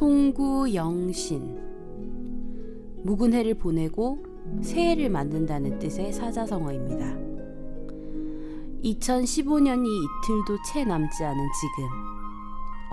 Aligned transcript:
송구영신 0.00 1.60
묵은 3.04 3.34
해를 3.34 3.52
보내고 3.52 4.24
새해를 4.62 5.10
만든다는 5.10 5.78
뜻의 5.78 6.14
사자성어입니다. 6.14 7.04
2015년이 8.82 9.84
이틀도 9.84 10.62
채 10.62 10.86
남지 10.86 11.22
않은 11.22 11.38
지금 11.60 11.90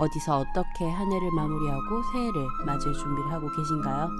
어디서 0.00 0.40
어떻게 0.40 0.84
한 0.86 1.10
해를 1.10 1.30
마무리하고 1.32 2.02
새해를 2.12 2.46
맞을 2.66 2.92
준비를 2.92 3.32
하고 3.32 3.48
계신가요? 3.56 4.10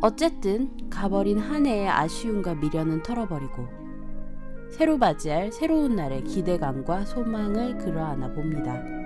어쨌든 0.00 0.88
가버린 0.88 1.38
한 1.38 1.66
해의 1.66 1.90
아쉬움과 1.90 2.54
미련은 2.54 3.02
털어버리고 3.02 3.68
새로 4.70 4.96
맞이할 4.96 5.52
새로운 5.52 5.94
날의 5.94 6.24
기대감과 6.24 7.04
소망을 7.04 7.76
그러하나 7.76 8.32
봅니다. 8.32 8.99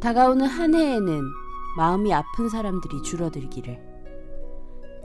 다가오는 0.00 0.46
한 0.46 0.74
해에는 0.74 1.20
마음이 1.76 2.12
아픈 2.14 2.48
사람들이 2.48 3.02
줄어들기를. 3.02 3.78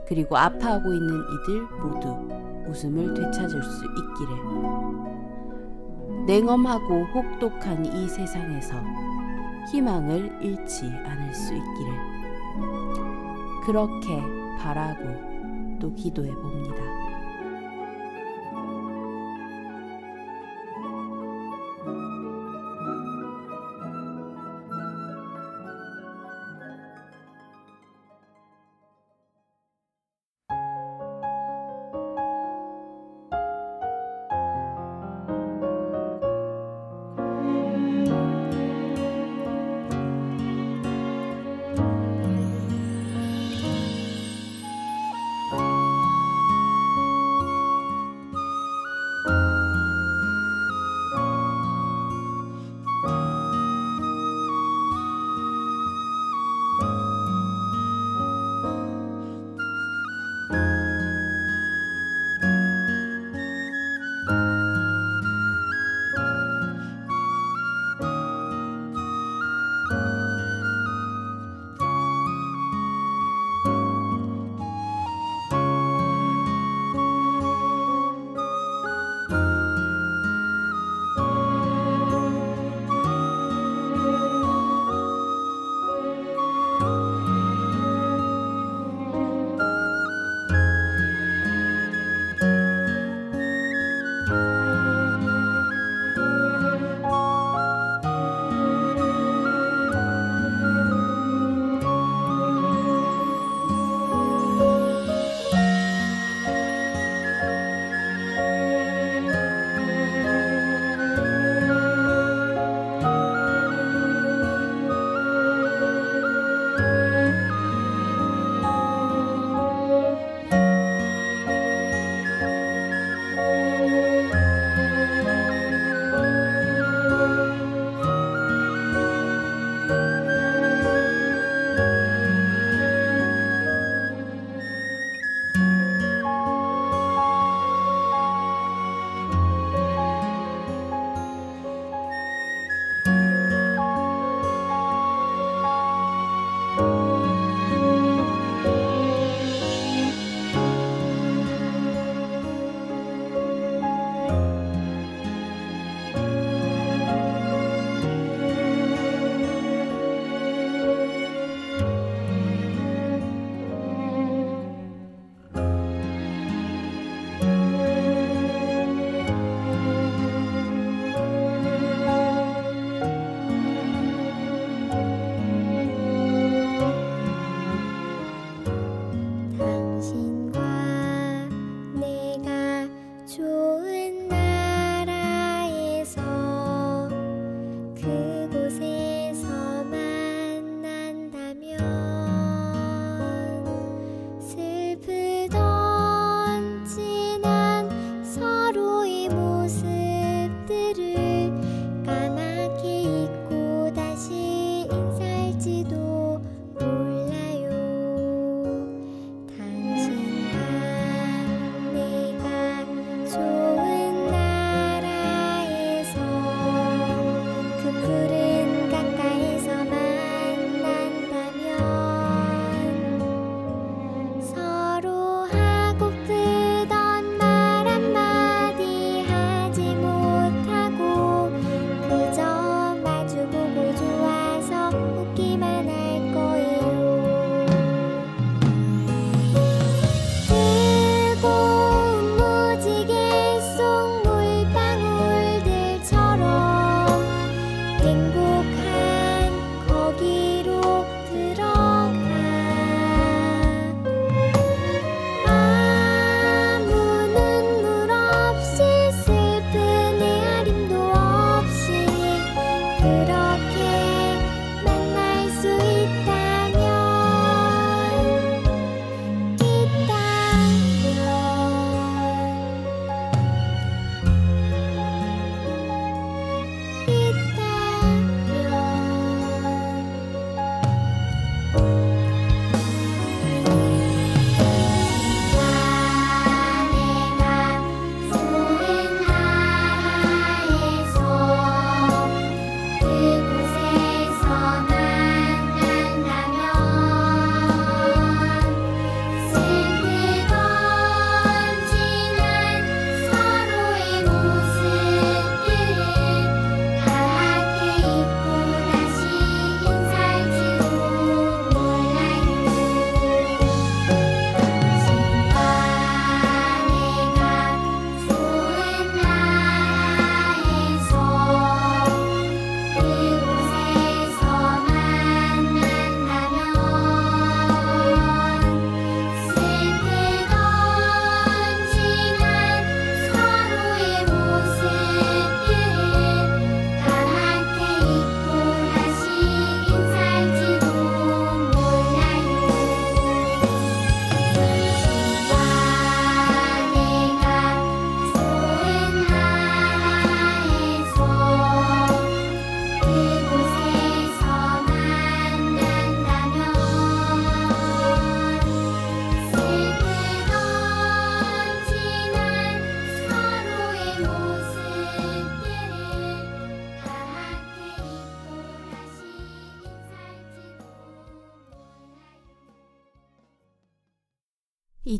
그리고 0.08 0.38
아파하고 0.38 0.94
있는 0.94 1.22
이들 1.22 1.62
모두 1.82 2.16
웃음을 2.66 3.12
되찾을 3.12 3.62
수 3.62 3.84
있기를. 3.84 4.36
냉엄하고 6.26 7.04
혹독한 7.14 7.84
이 7.84 8.08
세상에서 8.08 8.74
희망을 9.70 10.38
잃지 10.42 10.86
않을 10.86 11.34
수 11.34 11.54
있기를. 11.54 11.92
그렇게 13.66 14.22
바라고 14.58 15.04
또 15.78 15.92
기도해 15.92 16.32
봅니다. 16.32 16.95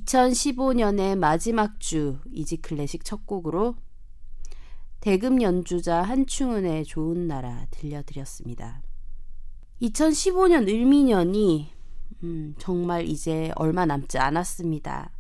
2015년의 0.07 1.19
마지막 1.19 1.81
주 1.81 2.19
이지 2.33 2.59
클래식 2.59 3.05
첫 3.05 3.27
곡으로 3.27 3.75
대금 5.01 5.43
연주자 5.43 6.03
한충은의 6.03 6.85
좋은 6.85 7.27
나라 7.27 7.67
들려드렸습니다. 7.73 8.83
2015년 9.83 10.69
을미년이 10.69 11.71
음, 12.23 12.55
정말 12.59 13.07
이제 13.07 13.53
얼마 13.57 13.85
남지 13.85 14.19
않았습니다. 14.19 15.11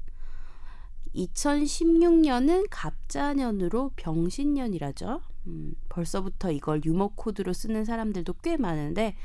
2016년은 1.15 2.67
갑자년으로 2.71 3.91
병신년이라죠. 3.97 5.21
음, 5.47 5.75
벌써부터 5.89 6.53
이걸 6.53 6.81
유머 6.85 7.09
코드로 7.17 7.53
쓰는 7.53 7.85
사람들도 7.85 8.35
꽤 8.43 8.57
많은데 8.57 9.17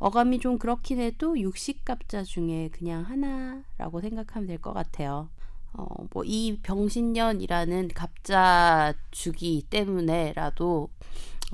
어감이 0.00 0.40
좀 0.40 0.58
그렇긴 0.58 1.00
해도 1.00 1.38
육식갑자 1.38 2.24
중에 2.24 2.70
그냥 2.72 3.02
하나라고 3.04 4.00
생각하면 4.00 4.46
될 4.48 4.58
것 4.60 4.72
같아요. 4.74 5.30
어, 5.74 5.86
뭐 6.12 6.24
이 6.26 6.58
병신년이라는 6.62 7.88
갑자 7.94 8.94
주기 9.12 9.62
때문에라도 9.70 10.90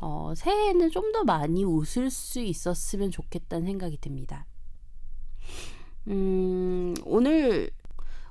어, 0.03 0.35
새해에는 0.37 0.91
좀 0.91 1.13
더 1.13 1.25
많이 1.25 1.65
웃을 1.65 2.11
수 2.11 2.41
있었으면 2.41 3.11
좋겠다는 3.11 3.67
생각이 3.67 3.99
듭니다. 4.01 4.47
음, 6.09 6.95
오늘 7.05 7.71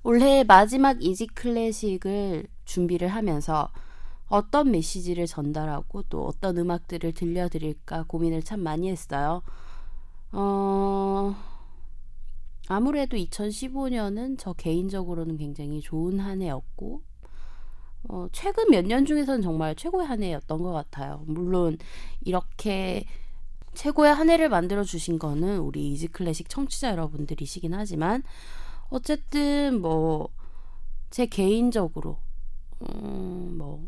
올해 0.03 0.43
마지막 0.43 1.03
이지 1.03 1.27
클래식을 1.27 2.47
준비를 2.65 3.09
하면서 3.09 3.71
어떤 4.27 4.71
메시지를 4.71 5.27
전달하고 5.27 6.03
또 6.03 6.25
어떤 6.25 6.57
음악들을 6.57 7.13
들려드릴까 7.13 8.05
고민을 8.07 8.43
참 8.43 8.61
많이 8.61 8.89
했어요. 8.89 9.43
어, 10.35 11.33
아무래도 12.67 13.15
2015년은 13.17 14.35
저 14.37 14.53
개인적으로는 14.53 15.37
굉장히 15.37 15.81
좋은 15.81 16.19
한 16.19 16.41
해였고, 16.41 17.01
어, 18.09 18.27
최근 18.31 18.69
몇 18.71 18.85
년 18.85 19.05
중에서는 19.05 19.41
정말 19.41 19.75
최고의 19.75 20.07
한 20.07 20.21
해였던 20.23 20.61
것 20.61 20.71
같아요. 20.71 21.23
물론, 21.27 21.77
이렇게 22.21 23.05
최고의 23.75 24.13
한 24.15 24.29
해를 24.29 24.49
만들어 24.49 24.83
주신 24.83 25.19
거는 25.19 25.59
우리 25.59 25.91
이지 25.93 26.07
클래식 26.09 26.49
청취자 26.49 26.91
여러분들이시긴 26.91 27.73
하지만, 27.73 28.23
어쨌든 28.89 29.81
뭐, 29.81 30.29
제 31.11 31.25
개인적으로, 31.27 32.17
음, 32.81 33.55
뭐, 33.57 33.87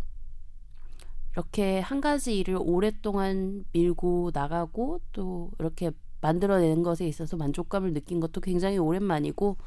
이렇게 1.34 1.80
한 1.80 2.02
가지 2.02 2.38
일을 2.40 2.58
오랫동안 2.60 3.64
밀고 3.74 4.32
나가고 4.34 5.02
또 5.14 5.52
이렇게 5.60 5.92
만들어내는 6.22 6.84
것에 6.84 7.08
있어서 7.08 7.38
만족감을 7.38 7.94
느낀 7.94 8.20
것도 8.20 8.42
굉장히 8.42 8.78
오랜만이고 8.78 9.58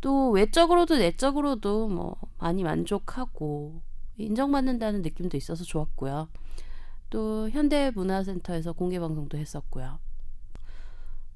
또 0.00 0.30
외적으로도 0.30 0.96
내적으로도 0.96 1.88
뭐 1.88 2.16
많이 2.38 2.62
만족하고 2.62 3.82
인정받는다는 4.16 5.02
느낌도 5.02 5.36
있어서 5.36 5.64
좋았고요. 5.64 6.28
또 7.10 7.50
현대문화센터에서 7.50 8.72
공개 8.72 8.98
방송도 9.00 9.36
했었고요. 9.36 9.98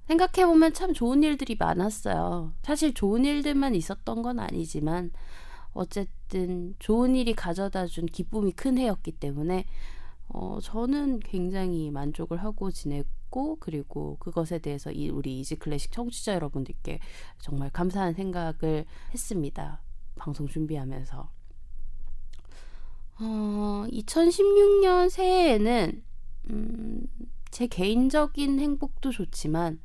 생각해보면 0.06 0.74
참 0.74 0.92
좋은 0.92 1.22
일들이 1.22 1.56
많았어요. 1.58 2.52
사실 2.62 2.94
좋은 2.94 3.24
일들만 3.24 3.74
있었던 3.74 4.22
건 4.22 4.38
아니지만 4.38 5.10
어쨌든 5.72 6.74
좋은 6.78 7.16
일이 7.16 7.34
가져다 7.34 7.86
준 7.86 8.06
기쁨이 8.06 8.52
큰 8.52 8.78
해였기 8.78 9.12
때문에 9.12 9.64
어, 10.28 10.58
저는 10.62 11.20
굉장히 11.20 11.90
만족을 11.90 12.42
하고 12.42 12.70
지냈고 12.70 13.23
그리고 13.60 14.16
그것에 14.20 14.58
대해서 14.58 14.90
이 14.92 15.10
우리 15.10 15.40
이지 15.40 15.56
클래식 15.56 15.92
청취자 15.92 16.34
여러분들께 16.34 17.00
정말 17.38 17.70
감사한 17.70 18.14
생각을 18.14 18.84
했습니다. 19.12 19.80
방송 20.16 20.46
준비하면서. 20.46 21.28
어, 23.20 23.86
2016년 23.90 25.10
새해에는 25.10 26.02
음, 26.50 27.06
제 27.50 27.66
개인적인 27.66 28.58
행복도 28.58 29.10
좋지만 29.12 29.80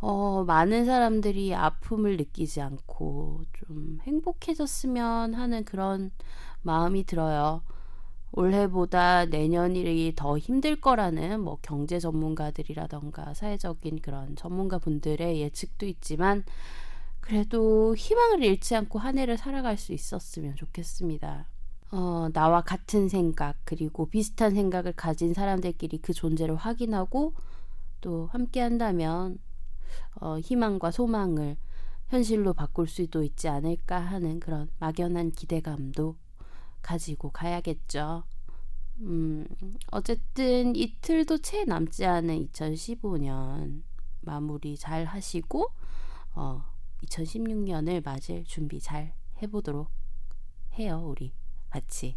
어, 0.00 0.44
많은 0.44 0.84
사람들이 0.84 1.54
아픔을 1.54 2.16
느끼지 2.16 2.60
않고 2.60 3.42
좀 3.54 3.98
행복해졌으면 4.02 5.34
하는 5.34 5.64
그런 5.64 6.10
마음이 6.62 7.04
들어요. 7.04 7.62
올해보다 8.36 9.26
내년이 9.26 10.12
더 10.16 10.36
힘들 10.38 10.80
거라는 10.80 11.40
뭐 11.40 11.58
경제 11.62 12.00
전문가들이라던가 12.00 13.34
사회적인 13.34 14.00
그런 14.00 14.34
전문가 14.34 14.78
분들의 14.78 15.40
예측도 15.40 15.86
있지만 15.86 16.44
그래도 17.20 17.94
희망을 17.94 18.42
잃지 18.42 18.74
않고 18.74 18.98
한 18.98 19.18
해를 19.18 19.38
살아갈 19.38 19.78
수 19.78 19.92
있었으면 19.92 20.56
좋겠습니다. 20.56 21.46
어, 21.92 22.28
나와 22.32 22.60
같은 22.60 23.08
생각 23.08 23.56
그리고 23.64 24.06
비슷한 24.06 24.54
생각을 24.54 24.92
가진 24.94 25.32
사람들끼리 25.32 25.98
그 25.98 26.12
존재를 26.12 26.56
확인하고 26.56 27.34
또 28.00 28.26
함께 28.32 28.60
한다면 28.60 29.38
어, 30.20 30.38
희망과 30.40 30.90
소망을 30.90 31.56
현실로 32.08 32.52
바꿀 32.52 32.88
수도 32.88 33.22
있지 33.22 33.48
않을까 33.48 34.00
하는 34.00 34.40
그런 34.40 34.68
막연한 34.80 35.30
기대감도 35.30 36.16
가지고 36.84 37.30
가야겠죠. 37.30 38.22
음, 39.00 39.46
어쨌든 39.90 40.76
이틀도 40.76 41.38
채 41.38 41.64
남지 41.64 42.04
않은 42.04 42.46
2015년 42.46 43.82
마무리 44.20 44.76
잘 44.76 45.04
하시고 45.04 45.66
어, 46.34 46.64
2016년을 47.06 48.04
맞을 48.04 48.44
준비 48.44 48.78
잘 48.80 49.14
해보도록 49.42 49.88
해요, 50.78 51.02
우리 51.04 51.32
같이. 51.70 52.16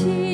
이 0.00 0.29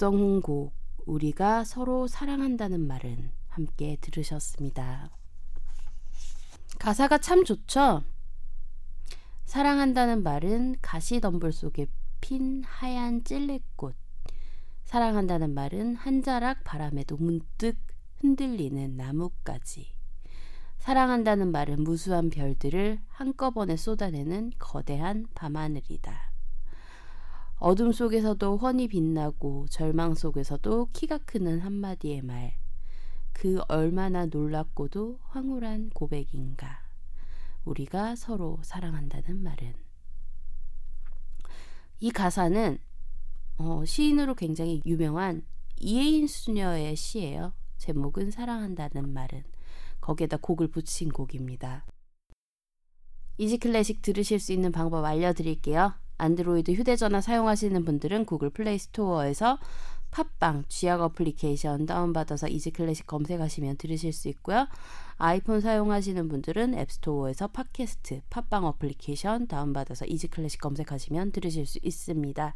씨, 0.00 0.04
박성훈 0.04 0.40
곡 0.40 0.72
우리가 1.04 1.64
서로 1.64 2.06
사랑한다는 2.06 2.80
말은 2.80 3.30
함께 3.48 3.98
들으셨습니다. 4.00 5.10
가사가 6.78 7.18
참 7.18 7.44
좋죠? 7.44 8.02
사랑한다는 9.44 10.22
말은 10.22 10.76
가시덤불 10.80 11.52
속에 11.52 11.86
핀 12.22 12.64
하얀 12.64 13.24
찔레꽃. 13.24 13.94
사랑한다는 14.84 15.52
말은 15.52 15.96
한 15.96 16.22
자락 16.22 16.64
바람에도 16.64 17.18
문득 17.18 17.76
흔들리는 18.20 18.96
나뭇가지. 18.96 19.94
사랑한다는 20.78 21.52
말은 21.52 21.84
무수한 21.84 22.30
별들을 22.30 23.00
한꺼번에 23.08 23.76
쏟아내는 23.76 24.52
거대한 24.58 25.26
밤하늘이다. 25.34 26.29
어둠 27.62 27.92
속에서도 27.92 28.56
훤히 28.56 28.88
빛나고 28.88 29.66
절망 29.68 30.14
속에서도 30.14 30.88
키가 30.94 31.18
크는 31.18 31.60
한마디의 31.60 32.22
말. 32.22 32.54
그 33.34 33.60
얼마나 33.68 34.24
놀랍고도 34.24 35.20
황홀한 35.24 35.90
고백인가. 35.90 36.80
우리가 37.66 38.16
서로 38.16 38.58
사랑한다는 38.62 39.42
말은. 39.42 39.74
이 42.00 42.10
가사는 42.10 42.78
어, 43.58 43.84
시인으로 43.84 44.36
굉장히 44.36 44.80
유명한 44.86 45.44
이혜인 45.76 46.28
수녀의 46.28 46.96
시예요. 46.96 47.52
제목은 47.76 48.30
사랑한다는 48.30 49.12
말은. 49.12 49.44
거기에다 50.00 50.38
곡을 50.38 50.68
붙인 50.68 51.10
곡입니다. 51.10 51.84
Easy 53.36 53.58
Classic 53.58 54.00
들으실 54.00 54.40
수 54.40 54.54
있는 54.54 54.72
방법 54.72 55.04
알려드릴게요. 55.04 55.92
안드로이드 56.20 56.72
휴대전화 56.72 57.20
사용하시는 57.20 57.84
분들은 57.84 58.26
구글 58.26 58.50
플레이 58.50 58.78
스토어에서 58.78 59.58
팟빵 60.10 60.64
쥐약 60.68 61.00
어플리케이션 61.00 61.86
다운받아서 61.86 62.48
Easy 62.48 62.72
Classic 62.72 63.06
검색하시면 63.06 63.76
들으실 63.76 64.12
수 64.12 64.28
있고요. 64.28 64.66
아이폰 65.16 65.60
사용하시는 65.60 66.28
분들은 66.28 66.74
앱스토어에서 66.74 67.48
팟캐스트 67.48 68.22
팟빵 68.28 68.64
어플리케이션 68.64 69.46
다운받아서 69.46 70.06
Easy 70.06 70.28
Classic 70.28 70.60
검색하시면 70.60 71.32
들으실 71.32 71.66
수 71.66 71.78
있습니다. 71.82 72.54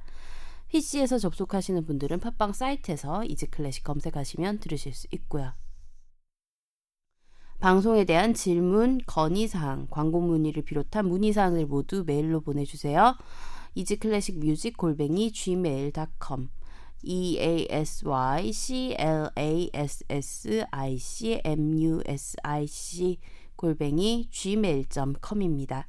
PC에서 0.68 1.18
접속하시는 1.18 1.84
분들은 1.84 2.20
팟빵 2.20 2.52
사이트에서 2.52 3.24
Easy 3.24 3.46
Classic 3.46 3.84
검색하시면 3.84 4.58
들으실 4.58 4.92
수 4.94 5.06
있고요. 5.12 5.52
방송에 7.60 8.04
대한 8.04 8.34
질문, 8.34 9.00
건의사항, 9.06 9.86
광고 9.90 10.20
문의를 10.20 10.64
비롯한 10.64 11.06
문의사항을 11.08 11.66
모두 11.66 12.04
메일로 12.04 12.40
보내주세요. 12.40 13.16
easyclassicmusic 13.74 14.76
골뱅이 14.76 15.32
gmail.com 15.32 16.48
e 17.02 17.38
a 17.38 17.66
s 17.70 18.06
y 18.06 18.52
c 18.52 18.94
l 18.96 19.30
a 19.36 19.70
s 19.74 20.04
s 20.08 20.66
i 20.70 20.98
c 20.98 21.40
m 21.44 21.74
u 21.82 22.02
s 22.06 22.36
i 22.42 22.66
c 22.66 23.18
골뱅이 23.56 24.28
gmail.com입니다. 24.30 25.88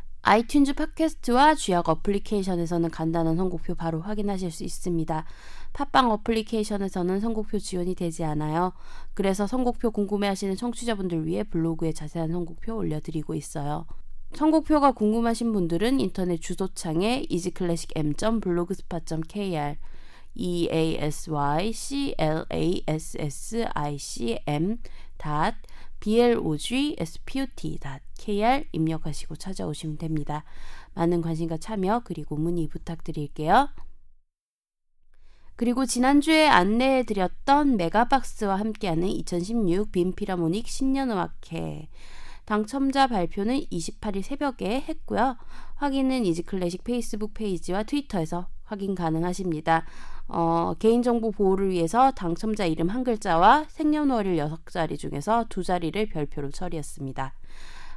아이튠즈 0.21 0.75
팟캐스트와 0.75 1.55
쥐약 1.55 1.89
어플리케이션에서는 1.89 2.91
간단한 2.91 3.37
선곡표 3.37 3.73
바로 3.75 4.01
확인하실 4.01 4.51
수 4.51 4.63
있습니다. 4.63 5.25
팟빵 5.73 6.11
어플리케이션에서는 6.11 7.19
선곡표 7.19 7.57
지원이 7.57 7.95
되지 7.95 8.23
않아요. 8.23 8.73
그래서 9.15 9.47
선곡표 9.47 9.89
궁금해하시는 9.91 10.55
청취자분들 10.55 11.25
위해 11.25 11.41
블로그에 11.43 11.91
자세한 11.91 12.31
선곡표 12.31 12.75
올려드리고 12.75 13.33
있어요. 13.33 13.87
선곡표가 14.33 14.91
궁금하신 14.91 15.51
분들은 15.51 15.99
인터넷 15.99 16.39
주소창에 16.39 17.25
easyclassicm.blogspot.kr 17.27 19.77
e 20.33 20.69
a 20.71 20.95
s 20.97 21.29
y 21.29 21.73
c 21.73 22.15
l 22.17 22.45
a 22.49 22.81
s 22.87 23.17
s 23.19 23.65
i 23.73 23.99
c 23.99 24.39
m 24.45 24.77
blogsspot.kr 26.01 27.05
입력하시고 28.73 29.37
찾아오시면 29.37 29.97
됩니다. 29.97 30.43
많은 30.93 31.21
관심과 31.21 31.57
참여 31.57 32.01
그리고 32.03 32.35
문의 32.35 32.67
부탁드릴게요. 32.67 33.69
그리고 35.55 35.85
지난주에 35.85 36.47
안내해 36.47 37.03
드렸던 37.03 37.77
메가박스와 37.77 38.59
함께하는 38.59 39.07
2016 39.07 39.91
빈피라모닉 39.91 40.67
신년음악회 40.67 41.87
당첨자 42.45 43.07
발표는 43.07 43.61
28일 43.71 44.23
새벽에 44.23 44.81
했고요. 44.81 45.37
확인은 45.75 46.25
Easy 46.25 46.46
Classic 46.46 46.83
페이스북 46.83 47.35
페이지와 47.35 47.83
트위터에서 47.83 48.47
확인 48.63 48.95
가능하십니다. 48.95 49.85
어, 50.33 50.73
개인정보 50.79 51.31
보호를 51.31 51.71
위해서 51.71 52.11
당첨자 52.11 52.65
이름 52.65 52.87
한 52.87 53.03
글자와 53.03 53.65
생년월일 53.67 54.37
6자리 54.37 54.97
중에서 54.97 55.45
두 55.49 55.61
자리를 55.61 56.07
별표로 56.07 56.51
처리했습니다. 56.51 57.33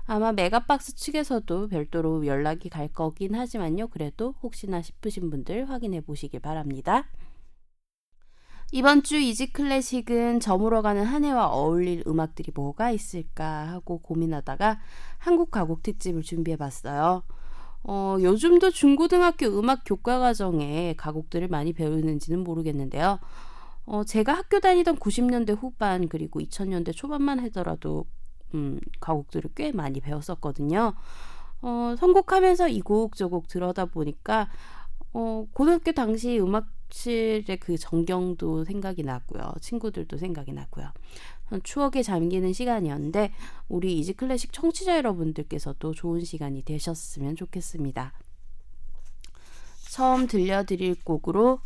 아마 0.06 0.32
메가박스 0.32 0.96
측에서도 0.96 1.68
별도로 1.68 2.26
연락이 2.26 2.68
갈 2.68 2.88
거긴 2.88 3.36
하지만요. 3.36 3.86
그래도 3.86 4.34
혹시나 4.42 4.82
싶으신 4.82 5.30
분들 5.30 5.70
확인해 5.70 6.00
보시길 6.00 6.40
바랍니다. 6.40 7.06
이번 8.72 9.04
주 9.04 9.16
Easy 9.16 9.52
Classic은 9.52 10.40
저물어가는 10.40 11.04
한 11.04 11.24
해와 11.24 11.46
어울릴 11.46 12.02
음악들이 12.08 12.50
뭐가 12.52 12.90
있을까 12.90 13.68
하고 13.68 13.98
고민하다가 13.98 14.80
한국 15.18 15.52
가곡 15.52 15.84
특집을 15.84 16.22
준비해 16.22 16.56
봤어요. 16.56 17.22
어, 17.84 18.16
요즘도 18.20 18.70
중고등학교 18.70 19.46
음악 19.58 19.82
교과 19.84 20.18
과정에 20.18 20.94
가곡들을 20.96 21.48
많이 21.48 21.72
배우는지는 21.72 22.42
모르겠는데요. 22.42 23.18
어, 23.86 24.04
제가 24.04 24.32
학교 24.34 24.60
다니던 24.60 24.96
90년대 24.96 25.56
후반 25.60 26.08
그리고 26.08 26.40
2000년대 26.40 26.94
초반만 26.96 27.38
하더라도 27.40 28.06
음, 28.54 28.80
가곡들을 29.00 29.50
꽤 29.54 29.72
많이 29.72 30.00
배웠었거든요. 30.00 30.94
어, 31.62 31.94
선곡하면서 31.98 32.68
이 32.68 32.80
곡 32.82 33.16
저 33.16 33.28
곡 33.28 33.48
들어다 33.48 33.86
보니까 33.86 34.48
어, 35.12 35.46
고등학교 35.52 35.92
당시 35.92 36.38
음악실의 36.40 37.58
그 37.60 37.76
전경도 37.78 38.64
생각이 38.64 39.02
나고요. 39.02 39.52
친구들도 39.60 40.16
생각이 40.18 40.52
나고요. 40.52 40.88
추억에 41.62 42.02
잠기는 42.02 42.52
시간이었는데 42.52 43.32
우리 43.68 43.98
이지 43.98 44.14
클래식 44.14 44.52
청취자 44.52 44.96
여러분들께서도 44.96 45.92
좋은 45.94 46.24
시간이 46.24 46.62
되셨으면 46.62 47.36
좋겠습니다. 47.36 48.12
처음 49.90 50.26
들려드릴 50.26 50.96
곡으로 51.04 51.60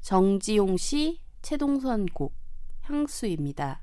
정지용 0.00 0.76
씨 0.76 1.20
최동선 1.42 2.06
곡 2.06 2.34
향수입니다. 2.82 3.80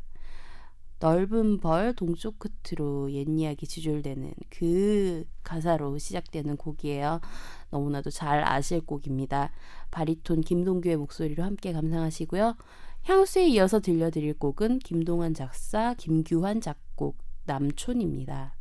넓은 1.00 1.58
벌 1.58 1.96
동쪽 1.96 2.38
끝으로 2.38 3.12
옛 3.12 3.28
이야기 3.28 3.66
지줄되는 3.66 4.34
그 4.52 5.26
가사로 5.44 5.98
시작되는 5.98 6.58
곡이에요. 6.58 7.20
너무나도 7.72 8.12
잘 8.12 8.48
아실 8.48 8.82
곡입니다. 8.82 9.52
바리톤 9.90 10.42
김동규의 10.42 10.98
목소리로 10.98 11.44
함께 11.44 11.74
감상하시고요. 11.74 12.56
향수에 13.04 13.48
이어서 13.48 13.80
들려드릴 13.80 14.38
곡은 14.38 14.80
김동완 14.80 15.34
작사, 15.34 15.94
김규환 15.96 16.62
작곡, 16.62 17.18
남촌입니다. 17.46 18.56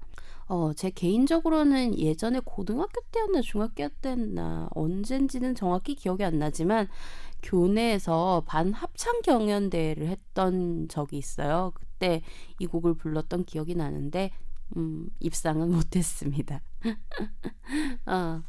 어, 0.46 0.72
제 0.74 0.90
개인적으로는 0.90 1.96
예전에 1.96 2.40
고등학교 2.44 3.00
때였나 3.12 3.40
중학교 3.40 3.88
때였나 3.88 4.68
언젠지는 4.72 5.54
정확히 5.54 5.94
기억이 5.94 6.24
안 6.24 6.40
나지만 6.40 6.88
교내에서 7.42 8.42
반 8.46 8.72
합창 8.72 9.22
경연대회를 9.22 10.08
했던 10.08 10.88
적이 10.88 11.18
있어요. 11.18 11.72
그때 11.74 12.22
이 12.58 12.66
곡을 12.66 12.94
불렀던 12.94 13.44
기억이 13.44 13.76
나는데 13.76 14.32
음, 14.76 15.08
입상은 15.20 15.70
못했습니다. 15.72 16.60
어, 18.06 18.42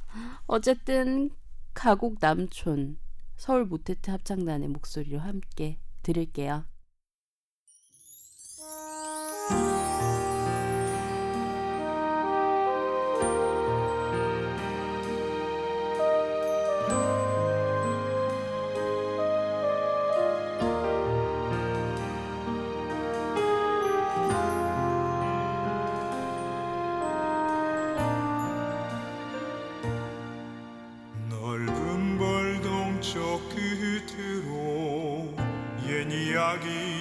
어쨌든 0.48 1.30
가곡 1.76 2.18
남촌 2.20 2.98
서울 3.42 3.66
모테트 3.66 4.12
합창단의 4.12 4.68
목소리로 4.68 5.18
함께 5.18 5.80
들을게요. 6.04 6.64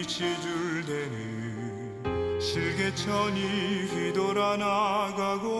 지줄대는 0.06 1.40
실개천이 2.40 3.40
휘돌아 3.86 4.56
나가고 4.56 5.59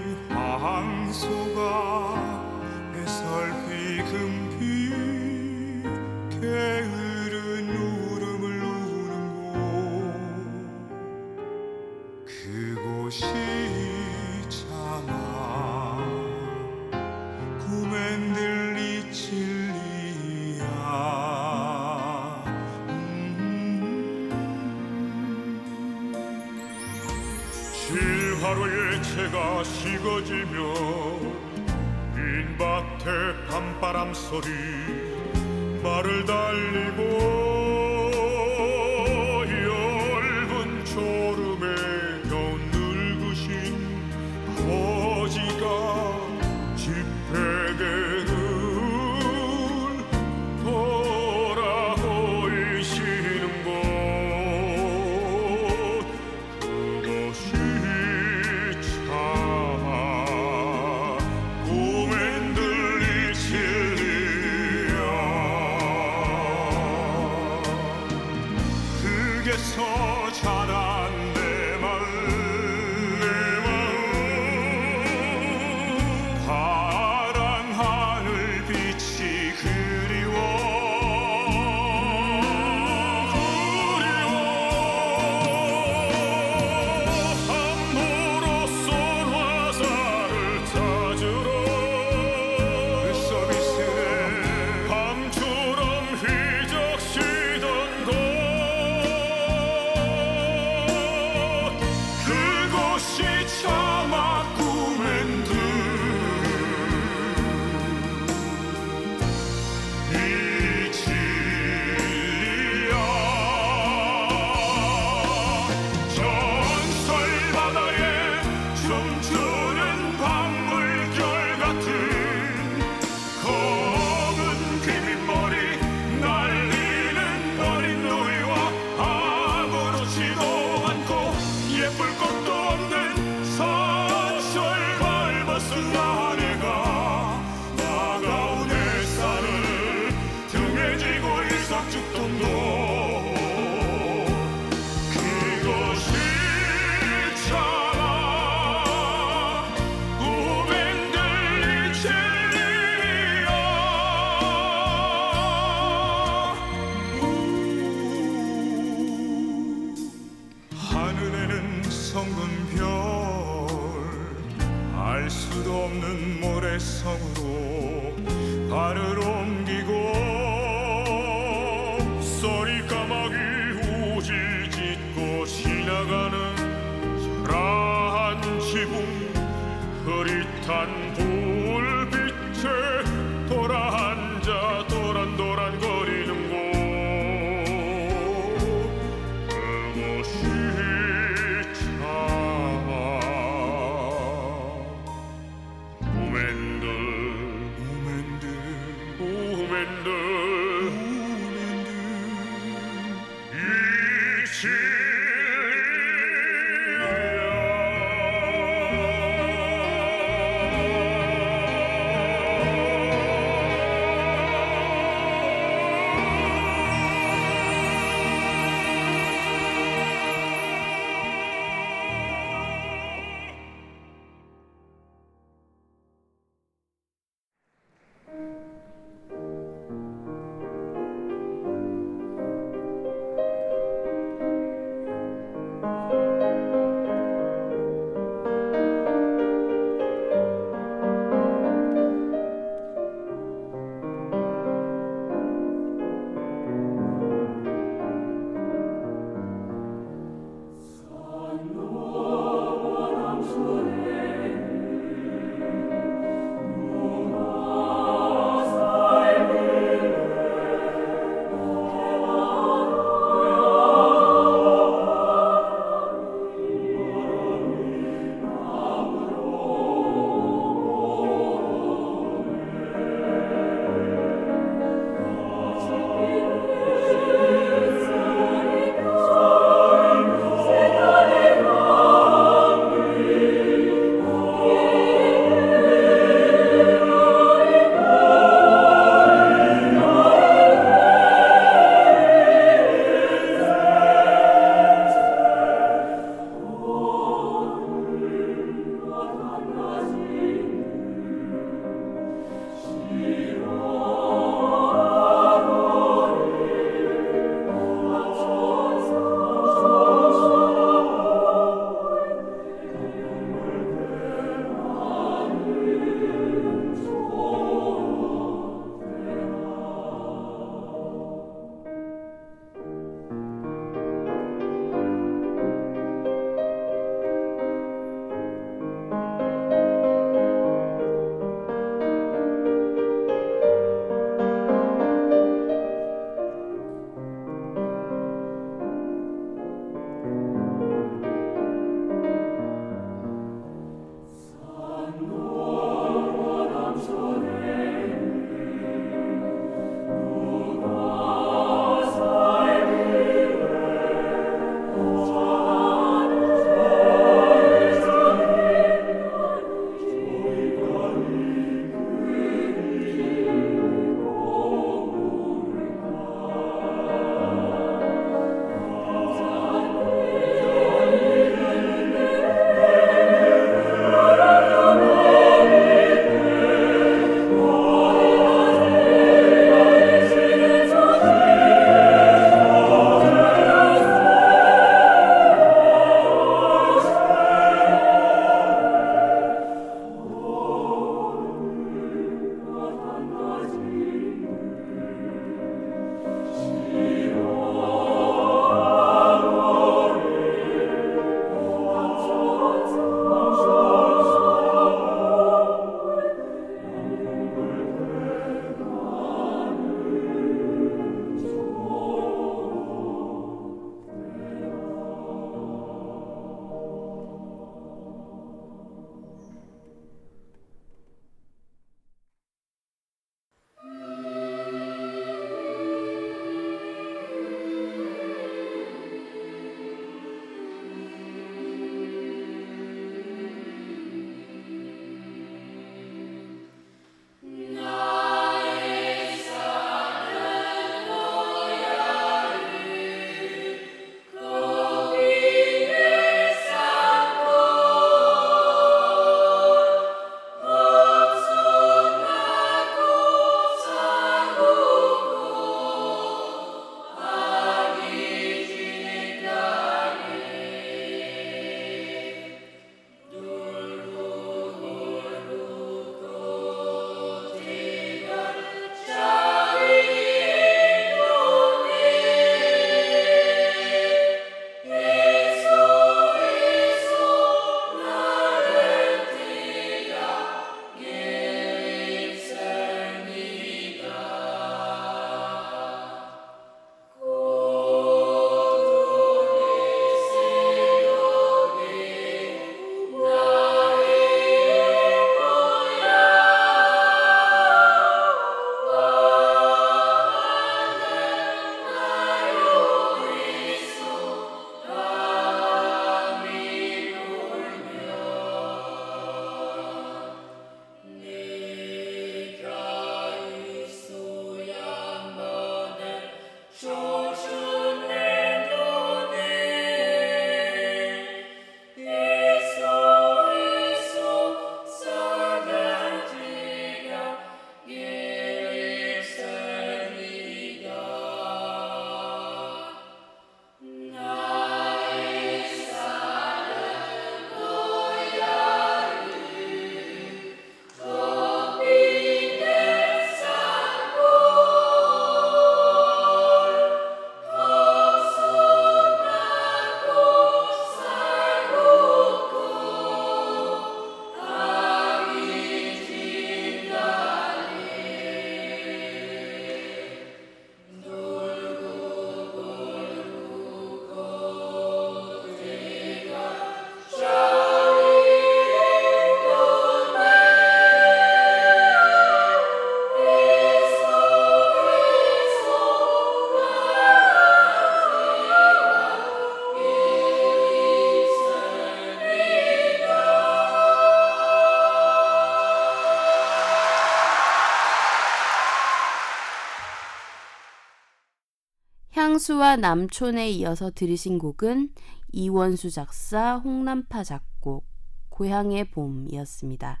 서장수와 592.42 592.76
남촌에 592.76 593.50
이어서 593.50 593.90
들으신 593.90 594.38
곡은 594.38 594.92
이원수 595.32 595.90
작사, 595.90 596.56
홍남파 596.56 597.24
작곡, 597.24 597.86
고향의 598.30 598.90
봄이었습니다. 598.90 600.00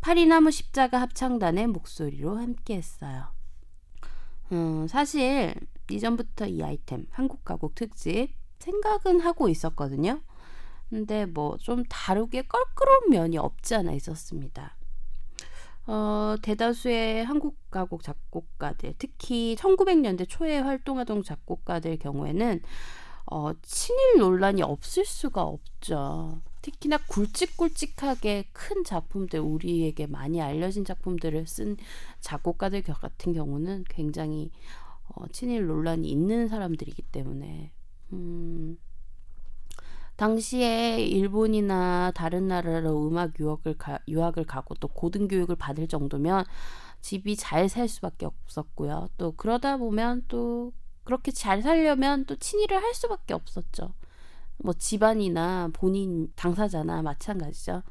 파리나무 0.00 0.50
십자가 0.50 1.00
합창단의 1.00 1.66
목소리로 1.66 2.36
함께했어요. 2.36 3.32
음, 4.52 4.86
사실 4.86 5.54
이전부터 5.90 6.46
이 6.46 6.62
아이템 6.62 7.06
한국 7.10 7.44
가곡 7.44 7.74
특집 7.74 8.28
생각은 8.60 9.20
하고 9.20 9.48
있었거든요. 9.48 10.22
근데 10.88 11.26
뭐 11.26 11.56
좀 11.58 11.84
다르게 11.88 12.42
껄끄러운 12.42 13.10
면이 13.10 13.38
없지 13.38 13.74
않아 13.74 13.92
있었습니다. 13.92 14.76
어, 15.86 16.34
대다수의 16.42 17.24
한국 17.24 17.70
가곡 17.70 18.02
작곡가들, 18.02 18.94
특히 18.98 19.56
1900년대 19.58 20.26
초에 20.28 20.58
활동하던 20.58 21.22
작곡가들 21.22 21.98
경우에는 21.98 22.60
어, 23.26 23.52
친일 23.62 24.18
논란이 24.18 24.62
없을 24.62 25.04
수가 25.04 25.42
없죠. 25.42 26.40
특히나 26.62 26.98
굵직굵직하게 27.08 28.48
큰 28.52 28.84
작품들, 28.84 29.40
우리에게 29.40 30.06
많이 30.06 30.40
알려진 30.40 30.84
작품들을 30.84 31.46
쓴 31.46 31.76
작곡가들 32.20 32.82
같은 32.82 33.32
경우는 33.32 33.84
굉장히 33.88 34.50
어, 35.08 35.26
친일 35.28 35.66
논란이 35.66 36.08
있는 36.08 36.48
사람들이기 36.48 37.02
때문에 37.02 37.72
음, 38.12 38.78
당시에 40.16 41.02
일본이나 41.02 42.12
다른 42.14 42.48
나라로 42.48 43.08
음악 43.08 43.38
유학을 43.38 43.76
가, 43.78 43.98
유학을 44.08 44.44
가고 44.44 44.74
또 44.76 44.88
고등 44.88 45.28
교육을 45.28 45.56
받을 45.56 45.88
정도면 45.88 46.44
집이 47.00 47.36
잘 47.36 47.68
살 47.68 47.88
수밖에 47.88 48.26
없었고요. 48.26 49.08
또 49.18 49.32
그러다 49.36 49.76
보면 49.76 50.24
또 50.28 50.72
그렇게 51.04 51.30
잘 51.30 51.62
살려면 51.62 52.24
또 52.26 52.36
친일을 52.36 52.82
할 52.82 52.94
수밖에 52.94 53.34
없었죠. 53.34 53.94
뭐 54.58 54.72
집안이나 54.72 55.70
본인 55.72 56.32
당사자나 56.34 57.02
마찬가지죠. 57.02 57.82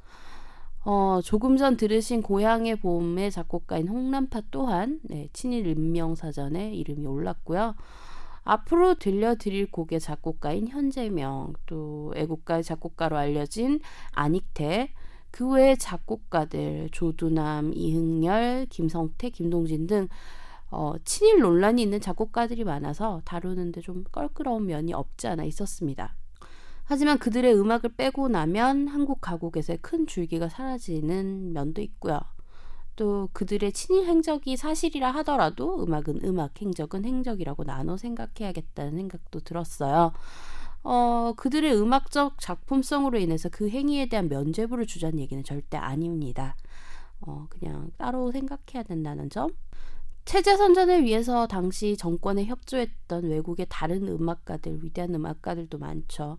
어, 0.83 1.19
조금 1.23 1.57
전 1.57 1.77
들으신 1.77 2.21
고향의 2.21 2.77
봄의 2.77 3.31
작곡가인 3.31 3.87
홍남파 3.87 4.41
또한 4.51 4.99
네, 5.03 5.29
친일 5.33 5.65
인명사전에 5.67 6.73
이름이 6.75 7.05
올랐고요. 7.07 7.75
앞으로 8.45 8.95
들려드릴 8.95 9.71
곡의 9.71 9.99
작곡가인 9.99 10.67
현재명, 10.67 11.53
또 11.65 12.13
애국가의 12.15 12.63
작곡가로 12.63 13.17
알려진 13.17 13.81
안익태, 14.11 14.93
그 15.31 15.49
외의 15.49 15.77
작곡가들 15.77 16.89
조두남, 16.91 17.73
이흥열, 17.73 18.67
김성태, 18.69 19.31
김동진 19.31 19.87
등 19.87 20.07
어, 20.71 20.93
친일 21.03 21.39
논란이 21.41 21.81
있는 21.81 21.99
작곡가들이 21.99 22.63
많아서 22.63 23.21
다루는데 23.25 23.81
좀 23.81 24.03
껄끄러운 24.11 24.65
면이 24.65 24.93
없지 24.93 25.27
않아 25.27 25.43
있었습니다. 25.43 26.15
하지만 26.85 27.17
그들의 27.17 27.53
음악을 27.59 27.95
빼고 27.97 28.29
나면 28.29 28.87
한국 28.87 29.19
가곡에서의 29.19 29.79
큰 29.81 30.05
줄기가 30.05 30.47
사라지는 30.47 31.51
면도 31.51 31.81
있고요. 31.81 32.19
또 32.95 33.29
그들의 33.33 33.71
친일 33.73 34.05
행적이 34.05 34.57
사실이라 34.57 35.11
하더라도 35.11 35.83
음악은 35.83 36.21
음악, 36.23 36.61
행적은 36.61 37.05
행적이라고 37.05 37.63
나눠 37.63 37.97
생각해야겠다는 37.97 38.95
생각도 38.95 39.39
들었어요. 39.41 40.13
어, 40.83 41.33
그들의 41.35 41.75
음악적 41.75 42.39
작품성으로 42.39 43.17
인해서 43.17 43.49
그 43.49 43.69
행위에 43.69 44.07
대한 44.07 44.29
면죄부를 44.29 44.85
주자는 44.85 45.19
얘기는 45.19 45.43
절대 45.43 45.77
아닙니다. 45.77 46.55
어, 47.21 47.47
그냥 47.49 47.89
따로 47.97 48.31
생각해야 48.31 48.83
된다는 48.83 49.29
점. 49.29 49.51
체제 50.25 50.57
선전을 50.57 51.03
위해서 51.03 51.47
당시 51.47 51.97
정권에 51.97 52.45
협조했던 52.45 53.25
외국의 53.25 53.67
다른 53.69 54.07
음악가들, 54.07 54.83
위대한 54.83 55.13
음악가들도 55.13 55.77
많죠. 55.77 56.37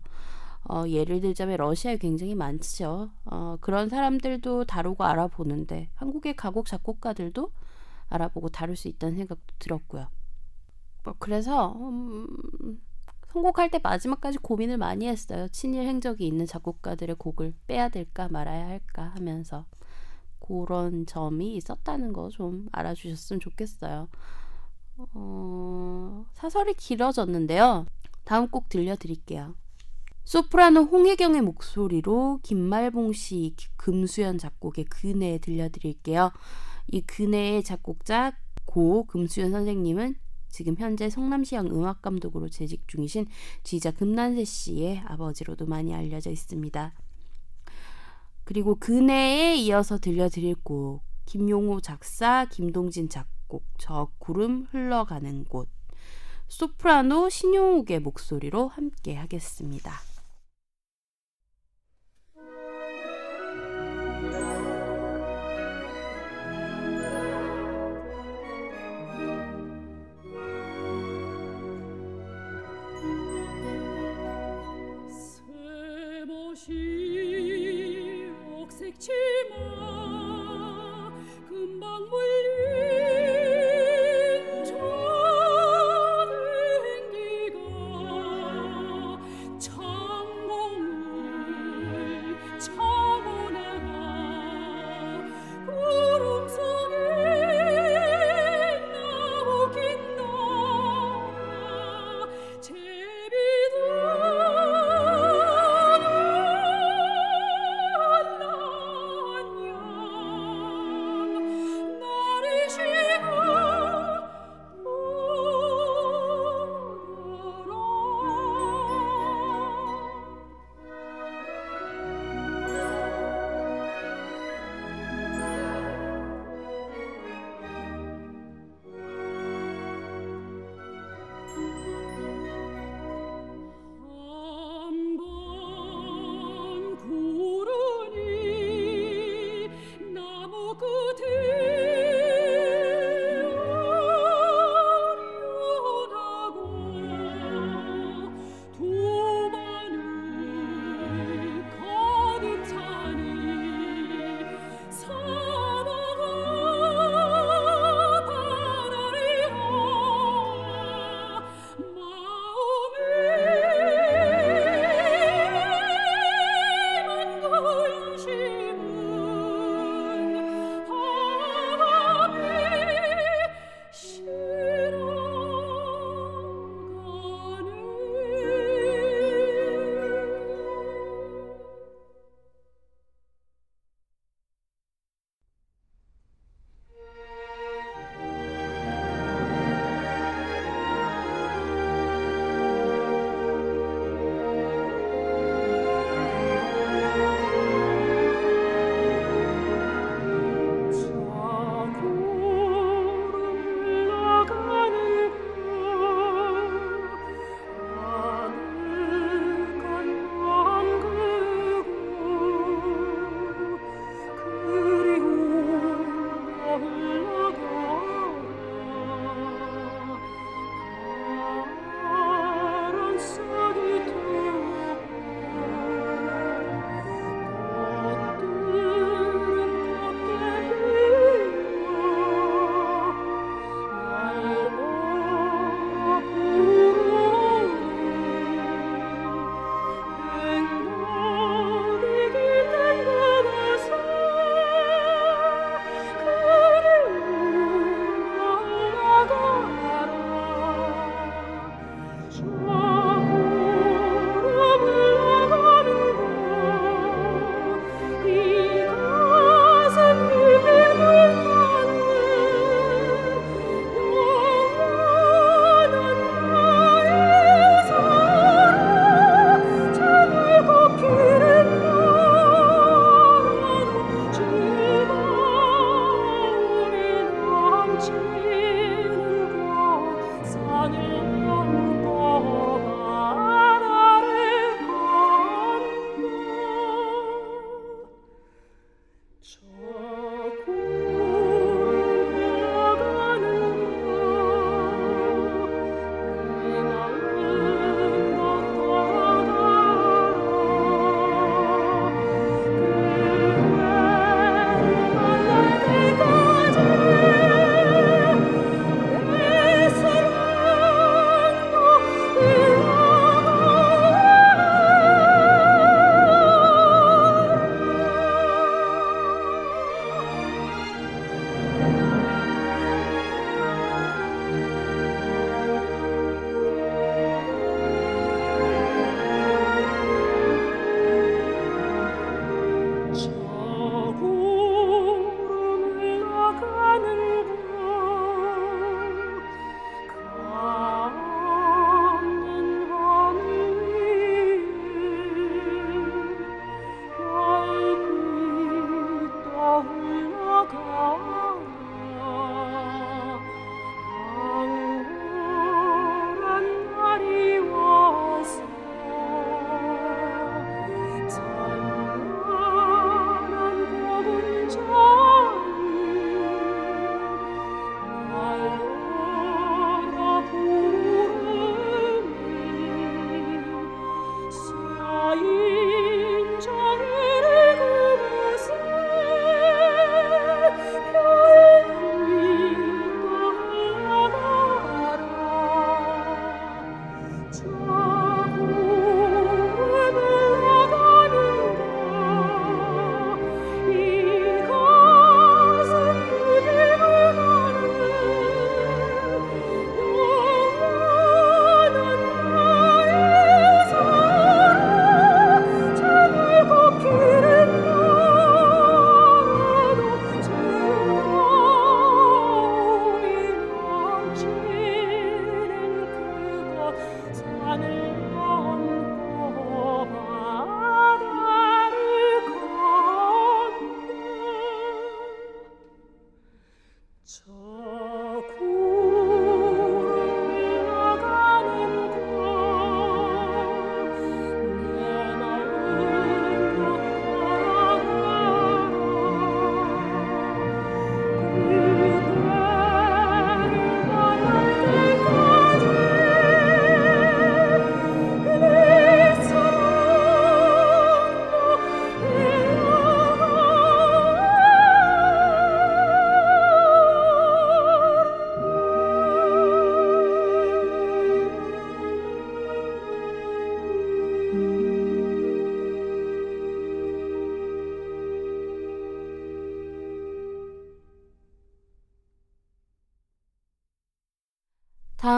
어, 0.63 0.83
예를 0.87 1.21
들자면 1.21 1.57
러시아에 1.57 1.97
굉장히 1.97 2.35
많죠. 2.35 3.09
어, 3.25 3.57
그런 3.61 3.89
사람들도 3.89 4.65
다루고 4.65 5.03
알아보는데 5.03 5.89
한국의 5.95 6.35
가곡 6.35 6.65
작곡가들도 6.67 7.51
알아보고 8.09 8.49
다룰 8.49 8.75
수 8.75 8.87
있다는 8.87 9.15
생각도 9.17 9.53
들었고요. 9.59 10.07
뭐 11.03 11.15
그래서 11.19 11.73
음, 11.79 12.81
선곡할 13.31 13.69
때 13.71 13.79
마지막까지 13.81 14.39
고민을 14.39 14.77
많이 14.77 15.07
했어요. 15.07 15.47
친일 15.49 15.83
행적이 15.87 16.27
있는 16.27 16.45
작곡가들의 16.45 17.15
곡을 17.17 17.53
빼야 17.67 17.89
될까 17.89 18.27
말아야 18.29 18.67
할까 18.67 19.11
하면서 19.15 19.65
그런 20.39 21.05
점이 21.05 21.55
있었다는 21.57 22.13
거 22.13 22.29
좀 22.29 22.67
알아주셨으면 22.71 23.39
좋겠어요. 23.39 24.07
어, 24.97 26.25
사설이 26.33 26.73
길어졌는데요. 26.75 27.85
다음 28.23 28.47
곡 28.49 28.69
들려드릴게요. 28.69 29.55
소프라노 30.27 30.81
홍혜경의 30.81 31.41
목소리로 31.41 32.41
김말봉 32.43 33.13
씨, 33.13 33.55
금수연 33.77 34.37
작곡의 34.37 34.83
그네 34.89 35.37
들려드릴게요. 35.37 36.33
이 36.87 36.99
그네의 36.99 37.63
작곡자 37.63 38.33
고 38.65 39.05
금수연 39.05 39.51
선생님은 39.51 40.15
지금 40.49 40.75
현재 40.77 41.09
성남시향 41.09 41.67
음악감독으로 41.67 42.49
재직 42.49 42.89
중이신 42.89 43.27
지자 43.63 43.91
금난세 43.91 44.43
씨의 44.43 45.03
아버지로도 45.05 45.65
많이 45.65 45.95
알려져 45.95 46.29
있습니다. 46.29 46.93
그리고 48.43 48.75
그네에 48.75 49.55
이어서 49.55 49.97
들려드릴 49.97 50.55
곡 50.61 51.03
김용호 51.25 51.79
작사, 51.79 52.45
김동진 52.51 53.07
작곡, 53.07 53.63
저 53.77 54.11
구름 54.17 54.67
흘러가는 54.71 55.45
곳 55.45 55.69
소프라노 56.49 57.29
신용욱의 57.29 58.01
목소리로 58.01 58.67
함께 58.67 59.15
하겠습니다. 59.15 60.16
tu 79.07 79.66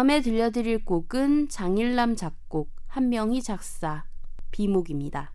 다음에 0.10 0.22
들려드릴 0.22 0.86
곡은 0.86 1.49
장일남 1.49 2.16
작곡, 2.16 2.72
한명희 2.88 3.43
작사, 3.43 4.05
비목입니다. 4.49 5.34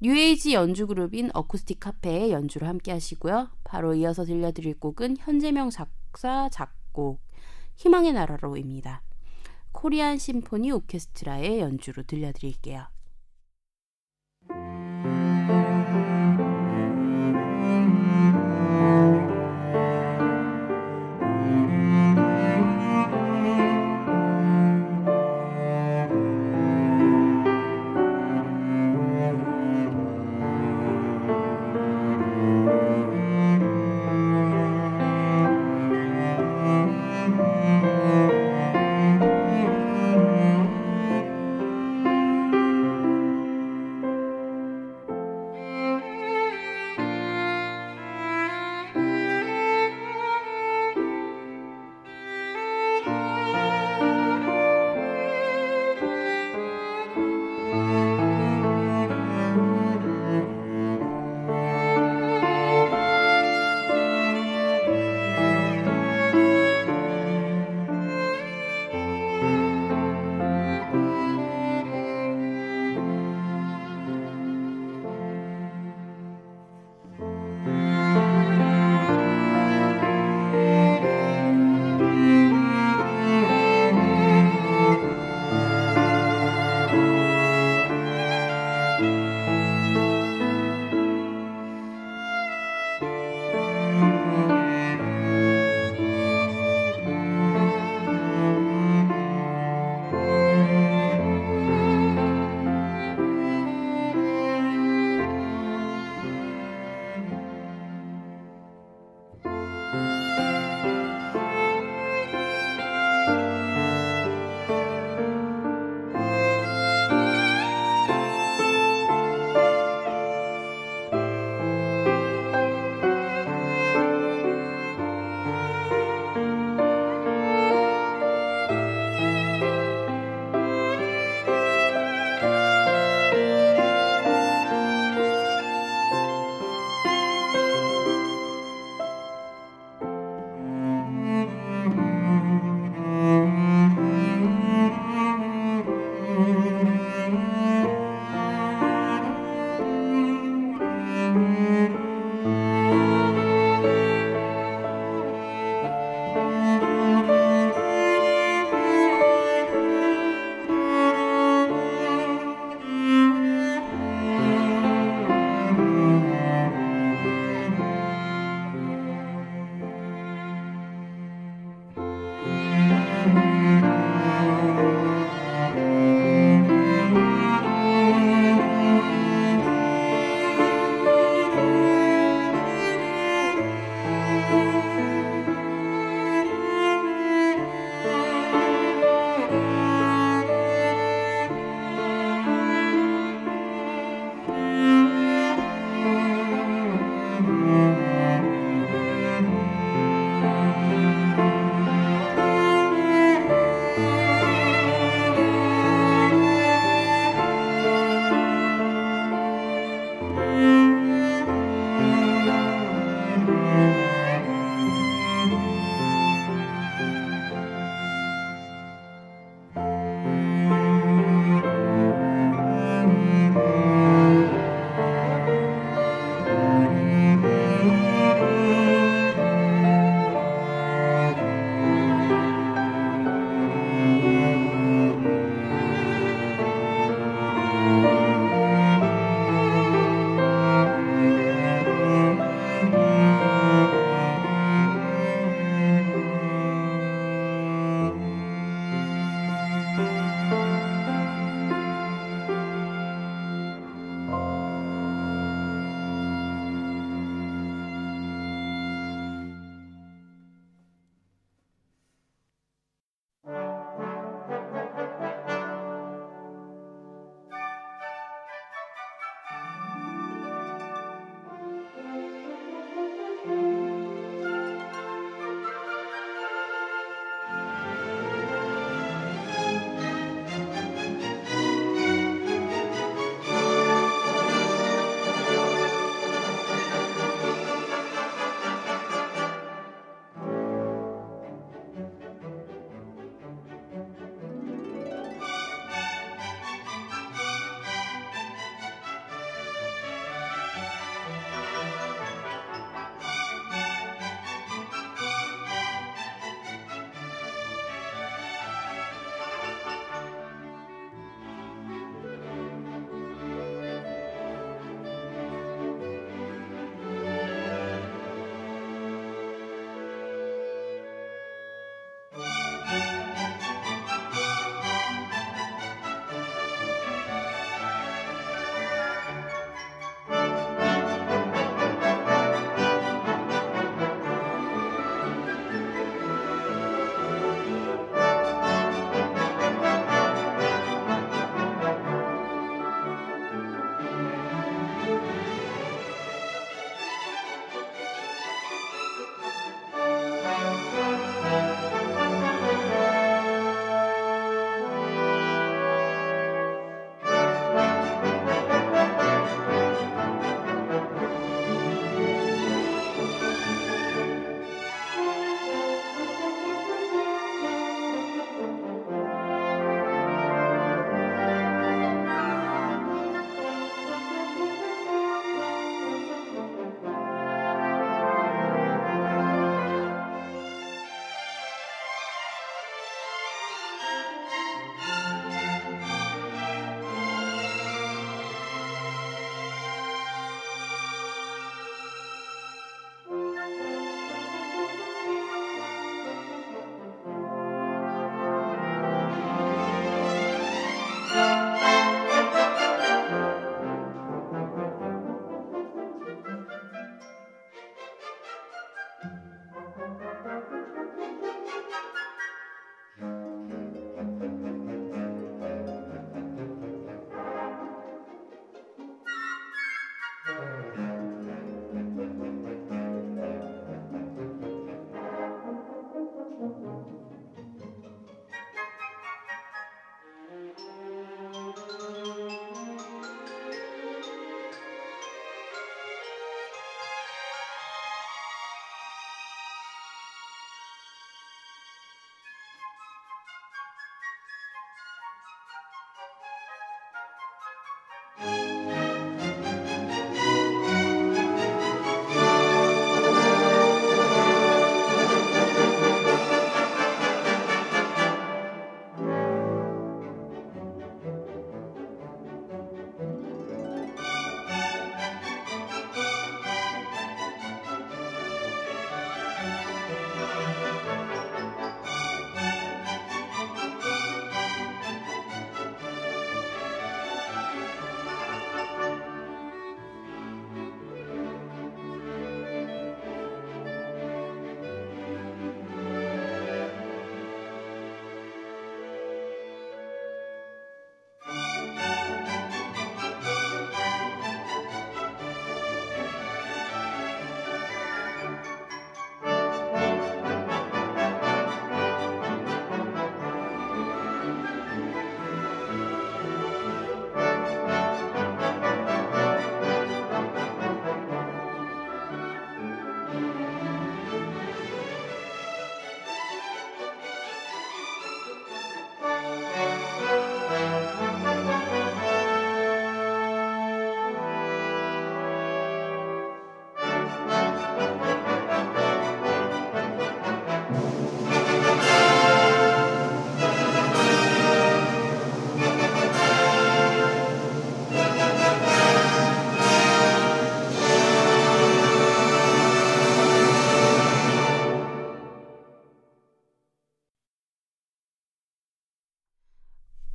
뉴에이지 0.00 0.54
연주 0.54 0.86
그룹인 0.86 1.28
어쿠스틱 1.34 1.80
카페의 1.80 2.30
연주를 2.30 2.66
함께 2.66 2.92
하시고요. 2.92 3.50
바로 3.62 3.94
이어서 3.94 4.24
들려드릴 4.24 4.80
곡은 4.80 5.18
현재명 5.18 5.68
작사, 5.68 6.48
작곡, 6.48 7.20
희망의 7.76 8.14
나라로입니다. 8.14 9.02
코리안 9.72 10.16
심포니 10.16 10.72
오케스트라의 10.72 11.60
연주로 11.60 12.02
들려드릴게요. 12.02 12.86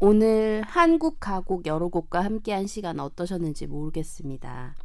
오늘 0.08 0.62
한국 0.68 1.20
가곡 1.20 1.66
여러 1.66 1.88
곡과 1.88 2.24
함께한 2.24 2.68
시간 2.68 2.99
어떠셨는지 2.99 3.66
모르겠습니다. 3.66 4.76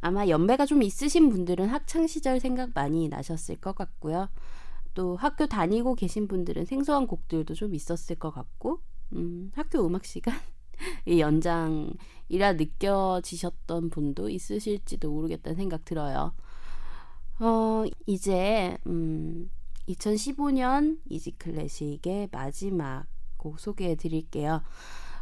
아마 0.00 0.28
연배가 0.28 0.64
좀 0.64 0.84
있으신 0.84 1.28
분들은 1.28 1.66
학창 1.66 2.06
시절 2.06 2.38
생각 2.38 2.70
많이 2.72 3.08
나셨을 3.08 3.56
것 3.56 3.74
같고요. 3.74 4.28
또 4.94 5.16
학교 5.16 5.48
다니고 5.48 5.96
계신 5.96 6.28
분들은 6.28 6.66
생소한 6.66 7.08
곡들도 7.08 7.52
좀 7.54 7.74
있었을 7.74 8.14
것 8.14 8.30
같고, 8.30 8.78
음, 9.14 9.50
학교 9.56 9.84
음악 9.84 10.04
시간 10.04 10.36
이 11.04 11.18
연장이라 11.18 12.52
느껴지셨던 12.52 13.90
분도 13.90 14.28
있으실지도 14.28 15.10
모르겠다는 15.10 15.56
생각 15.56 15.84
들어요. 15.84 16.32
어, 17.40 17.82
이제 18.06 18.78
음, 18.86 19.50
2015년 19.88 21.00
이지 21.08 21.32
클래식의 21.38 22.28
마지막 22.30 23.06
곡 23.44 23.60
소개해 23.60 23.94
드릴게요. 23.96 24.62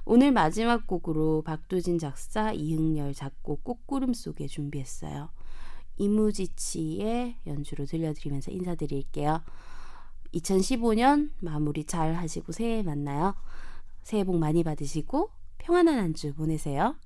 오늘 0.05 0.33
마지막 0.33 0.87
곡으로 0.87 1.43
박두진 1.43 1.99
작사, 1.99 2.53
이흥열 2.53 3.15
작곡 3.15 3.65
꽃구름 3.65 4.15
속에 4.15 4.47
준비했어요. 4.47 5.29
이무지치의 5.99 7.37
연주로 7.47 7.85
들려드리면서 7.85 8.53
인사드릴게요. 8.53 9.43
2015년 10.35 11.31
마무리 11.41 11.85
잘 11.85 12.15
하시고 12.15 12.53
새해 12.53 12.83
만나요. 12.83 13.35
새해 14.03 14.25
복 14.25 14.39
많이 14.39 14.63
받으시고 14.65 15.31
평안한 15.59 15.99
한 15.99 16.15
주 16.15 16.33
보내세요. 16.35 16.97